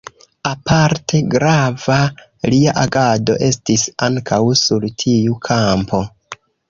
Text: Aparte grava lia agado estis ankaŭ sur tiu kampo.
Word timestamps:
Aparte 0.51 1.19
grava 1.33 1.97
lia 2.53 2.73
agado 2.85 3.35
estis 3.49 3.85
ankaŭ 4.07 4.41
sur 4.63 4.89
tiu 5.05 5.37
kampo. 5.51 6.01